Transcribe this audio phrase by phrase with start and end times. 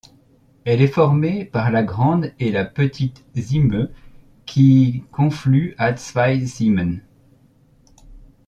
[0.65, 3.89] Elle est formée par la Grande et la Petite Simme,
[4.47, 7.03] qui confluent à Zweisimmen.